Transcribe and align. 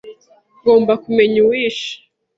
Ngomba 0.61 0.93
kumenya 1.03 1.37
uwishe. 1.43 1.91